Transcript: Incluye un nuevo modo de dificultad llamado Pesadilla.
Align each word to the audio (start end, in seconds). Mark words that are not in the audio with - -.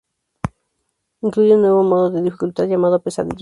Incluye 1.21 1.53
un 1.53 1.61
nuevo 1.61 1.83
modo 1.83 2.09
de 2.09 2.23
dificultad 2.23 2.65
llamado 2.65 3.03
Pesadilla. 3.03 3.29